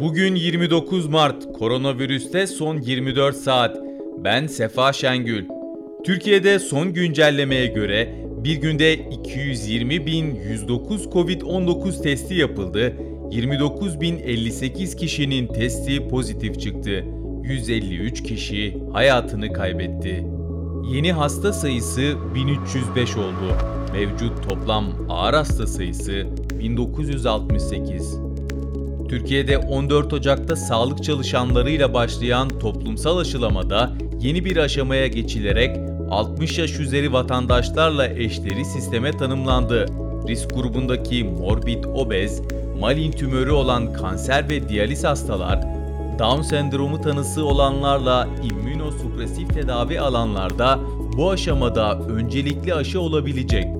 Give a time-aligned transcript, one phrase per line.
[0.00, 3.76] Bugün 29 Mart, koronavirüste son 24 saat.
[4.24, 5.44] Ben Sefa Şengül.
[6.04, 12.96] Türkiye'de son güncellemeye göre bir günde 220.109 Covid-19 testi yapıldı.
[13.30, 17.04] 29.058 kişinin testi pozitif çıktı.
[17.42, 20.26] 153 kişi hayatını kaybetti.
[20.92, 23.56] Yeni hasta sayısı 1305 oldu.
[23.92, 26.26] Mevcut toplam ağır hasta sayısı
[26.58, 28.27] 1968.
[29.08, 35.76] Türkiye'de 14 Ocak'ta sağlık çalışanlarıyla başlayan toplumsal aşılamada yeni bir aşamaya geçilerek
[36.10, 39.86] 60 yaş üzeri vatandaşlarla eşleri sisteme tanımlandı.
[40.28, 42.42] Risk grubundaki morbid obez,
[42.80, 45.62] malin tümörü olan kanser ve diyaliz hastalar,
[46.18, 50.78] Down sendromu tanısı olanlarla immünosupresif tedavi alanlarda
[51.16, 53.77] bu aşamada öncelikli aşı olabilecek.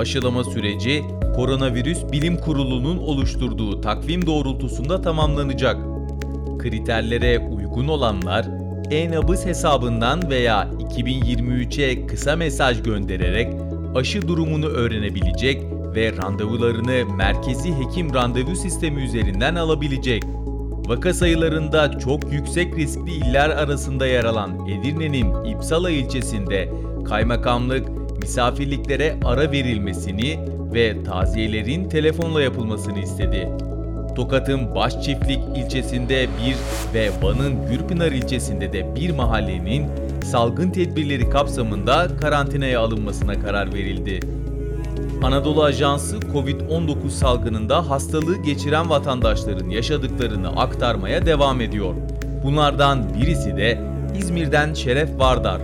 [0.00, 1.04] Aşılama süreci
[1.36, 5.76] Koronavirüs Bilim Kurulu'nun oluşturduğu takvim doğrultusunda tamamlanacak.
[6.58, 8.46] Kriterlere uygun olanlar
[8.90, 13.52] e-nabız hesabından veya 2023'e kısa mesaj göndererek
[13.94, 15.62] aşı durumunu öğrenebilecek
[15.94, 20.22] ve randevularını merkezi hekim randevu sistemi üzerinden alabilecek.
[20.86, 26.72] Vaka sayılarında çok yüksek riskli iller arasında yer alan Edirne'nin İpsala ilçesinde
[27.04, 30.38] kaymakamlık misafirliklere ara verilmesini
[30.74, 33.48] ve taziyelerin telefonla yapılmasını istedi.
[34.16, 36.56] Tokat'ın Başçiftlik ilçesinde bir
[36.94, 39.86] ve Van'ın Gürpınar ilçesinde de bir mahallenin
[40.24, 44.20] salgın tedbirleri kapsamında karantinaya alınmasına karar verildi.
[45.22, 51.94] Anadolu Ajansı Covid-19 salgınında hastalığı geçiren vatandaşların yaşadıklarını aktarmaya devam ediyor.
[52.44, 53.80] Bunlardan birisi de
[54.18, 55.60] İzmir'den Şeref Vardar.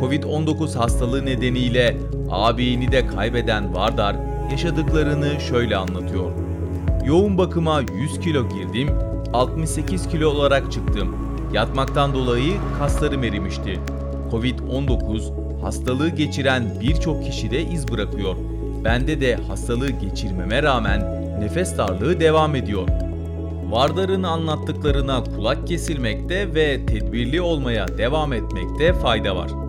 [0.00, 1.96] Covid-19 hastalığı nedeniyle
[2.30, 4.16] ağabeyini de kaybeden Vardar
[4.50, 6.32] yaşadıklarını şöyle anlatıyor.
[7.06, 8.88] Yoğun bakıma 100 kilo girdim,
[9.32, 11.16] 68 kilo olarak çıktım.
[11.52, 13.80] Yatmaktan dolayı kaslarım erimişti.
[14.32, 18.36] Covid-19 hastalığı geçiren birçok kişide iz bırakıyor.
[18.84, 21.00] Bende de hastalığı geçirmeme rağmen
[21.40, 22.88] nefes darlığı devam ediyor.
[23.70, 29.65] Vardar'ın anlattıklarına kulak kesilmekte ve tedbirli olmaya devam etmekte fayda var.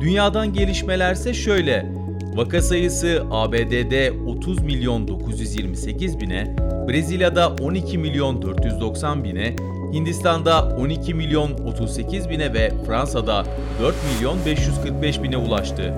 [0.00, 1.86] Dünyadan gelişmelerse şöyle.
[2.34, 6.56] Vaka sayısı ABD'de 30 milyon 928 bine,
[6.88, 9.56] Brezilya'da 12 milyon 490 bine,
[9.92, 13.44] Hindistan'da 12 milyon 38 bine ve Fransa'da
[13.82, 15.94] 4 milyon 545 bine ulaştı.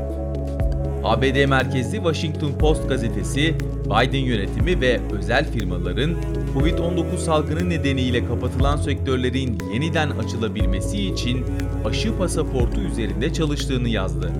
[1.04, 3.54] ABD merkezli Washington Post gazetesi,
[3.84, 6.16] Biden yönetimi ve özel firmaların
[6.54, 11.44] Covid-19 salgını nedeniyle kapatılan sektörlerin yeniden açılabilmesi için
[11.84, 14.32] aşı pasaportu üzerinde çalıştığını yazdı.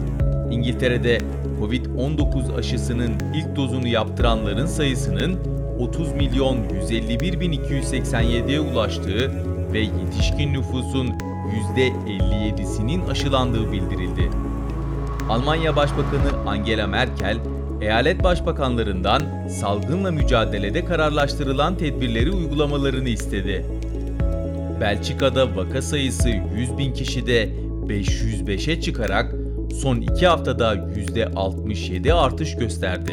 [0.51, 1.19] İngiltere'de
[1.61, 5.39] Covid-19 aşısının ilk dozunu yaptıranların sayısının
[5.79, 9.33] 30 milyon 151 bin 287'ye ulaştığı
[9.73, 11.07] ve yetişkin nüfusun
[11.77, 14.31] %57'sinin aşılandığı bildirildi.
[15.28, 17.39] Almanya Başbakanı Angela Merkel,
[17.81, 23.67] eyalet başbakanlarından salgınla mücadelede kararlaştırılan tedbirleri uygulamalarını istedi.
[24.81, 27.49] Belçika'da vaka sayısı 100 bin kişide
[27.87, 29.34] 505'e çıkarak
[29.83, 33.12] son 2 haftada %67 artış gösterdi.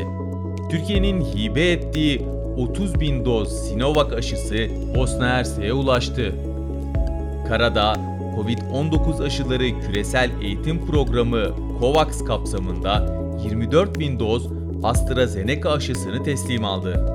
[0.71, 2.21] Türkiye'nin hibe ettiği
[2.57, 6.35] 30 bin doz Sinovac aşısı Bosna Hersek'e ulaştı.
[7.47, 7.93] Karadağ,
[8.35, 14.47] Covid-19 aşıları küresel eğitim programı COVAX kapsamında 24 bin doz
[14.83, 17.05] AstraZeneca aşısını teslim aldı.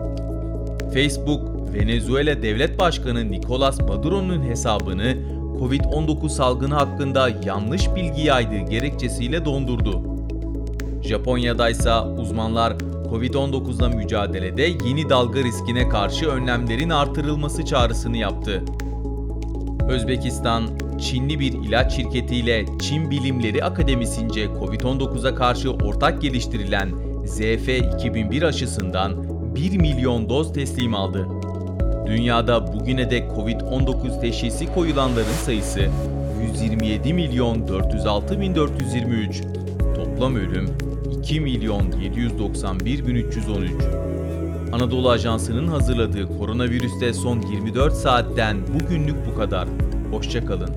[0.94, 5.16] Facebook, Venezuela Devlet Başkanı Nicolas Maduro'nun hesabını
[5.60, 10.02] Covid-19 salgını hakkında yanlış bilgi yaydığı gerekçesiyle dondurdu.
[11.02, 12.72] Japonya'da ise uzmanlar
[13.10, 18.64] Covid-19'la mücadelede yeni dalga riskine karşı önlemlerin artırılması çağrısını yaptı.
[19.90, 20.64] Özbekistan,
[21.00, 26.90] Çinli bir ilaç şirketiyle Çin Bilimleri Akademisince Covid-19'a karşı ortak geliştirilen
[27.24, 31.26] ZF-2001 aşısından 1 milyon doz teslim aldı.
[32.06, 35.80] Dünyada bugüne dek Covid-19 teşhisi koyulanların sayısı
[36.42, 39.42] 127 milyon 406 bin 423.
[39.96, 40.68] Toplam ölüm
[41.20, 43.72] 2 milyon 791 bin 313.
[44.80, 49.68] Anadolu Ajansı'nın hazırladığı koronavirüste son 24 saatten bugünlük bu kadar.
[50.10, 50.70] Hoşçakalın.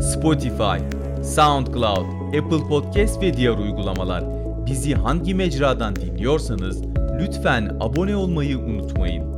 [0.00, 0.78] Spotify,
[1.22, 4.24] SoundCloud, Apple Podcast ve diğer uygulamalar.
[4.66, 6.82] Bizi hangi mecradan dinliyorsanız
[7.20, 9.31] lütfen abone olmayı unutmayın.